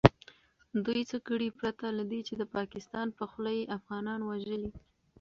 دوئ 0.85 1.01
څه 1.11 1.17
کړي 1.27 1.49
پرته 1.59 1.85
له 1.97 2.03
دې 2.11 2.19
چې 2.27 2.33
د 2.37 2.43
پاکستان 2.55 3.07
په 3.17 3.23
خوله 3.31 3.51
يې 3.57 3.71
افغانان 3.77 4.19
وژلي. 4.23 4.71